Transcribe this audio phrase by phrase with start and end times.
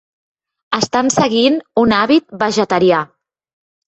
[0.77, 3.05] Estan seguint un hàbit vegetarià.